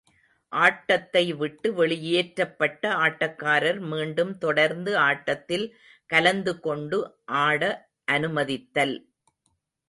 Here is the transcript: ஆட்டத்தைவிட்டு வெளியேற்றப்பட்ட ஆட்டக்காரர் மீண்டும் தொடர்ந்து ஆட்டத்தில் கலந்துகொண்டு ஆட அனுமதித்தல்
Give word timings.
ஆட்டத்தைவிட்டு 0.51 1.67
வெளியேற்றப்பட்ட 1.71 2.83
ஆட்டக்காரர் 3.01 3.79
மீண்டும் 3.91 4.33
தொடர்ந்து 4.37 4.93
ஆட்டத்தில் 5.01 5.67
கலந்துகொண்டு 6.09 6.99
ஆட 7.43 7.61
அனுமதித்தல் 8.11 8.95